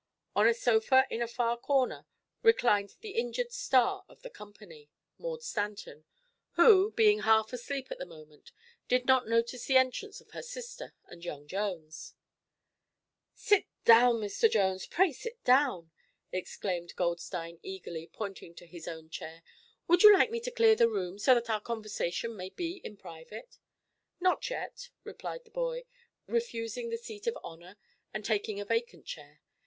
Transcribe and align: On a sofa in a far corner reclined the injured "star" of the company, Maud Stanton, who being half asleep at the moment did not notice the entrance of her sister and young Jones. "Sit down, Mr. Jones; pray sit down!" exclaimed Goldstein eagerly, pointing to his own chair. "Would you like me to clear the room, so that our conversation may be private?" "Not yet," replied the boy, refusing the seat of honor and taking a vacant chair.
On 0.35 0.47
a 0.47 0.53
sofa 0.55 1.05
in 1.11 1.21
a 1.21 1.27
far 1.27 1.55
corner 1.59 2.07
reclined 2.41 2.95
the 3.01 3.11
injured 3.11 3.51
"star" 3.51 4.03
of 4.09 4.23
the 4.23 4.31
company, 4.31 4.89
Maud 5.19 5.43
Stanton, 5.43 6.05
who 6.53 6.89
being 6.91 7.19
half 7.19 7.53
asleep 7.53 7.91
at 7.91 7.99
the 7.99 8.05
moment 8.07 8.51
did 8.87 9.05
not 9.05 9.27
notice 9.27 9.65
the 9.67 9.77
entrance 9.77 10.19
of 10.19 10.31
her 10.31 10.41
sister 10.41 10.95
and 11.05 11.23
young 11.23 11.45
Jones. 11.47 12.15
"Sit 13.35 13.67
down, 13.85 14.15
Mr. 14.15 14.49
Jones; 14.49 14.87
pray 14.87 15.13
sit 15.13 15.43
down!" 15.43 15.91
exclaimed 16.31 16.95
Goldstein 16.95 17.59
eagerly, 17.61 18.07
pointing 18.11 18.55
to 18.55 18.65
his 18.65 18.87
own 18.87 19.07
chair. 19.11 19.43
"Would 19.87 20.01
you 20.01 20.11
like 20.11 20.31
me 20.31 20.39
to 20.39 20.49
clear 20.51 20.73
the 20.75 20.89
room, 20.89 21.19
so 21.19 21.35
that 21.35 21.47
our 21.47 21.61
conversation 21.61 22.35
may 22.35 22.49
be 22.49 22.81
private?" 22.97 23.59
"Not 24.19 24.49
yet," 24.49 24.89
replied 25.03 25.43
the 25.45 25.51
boy, 25.51 25.85
refusing 26.25 26.89
the 26.89 26.97
seat 26.97 27.27
of 27.27 27.37
honor 27.43 27.77
and 28.11 28.25
taking 28.25 28.59
a 28.59 28.65
vacant 28.65 29.05
chair. 29.05 29.41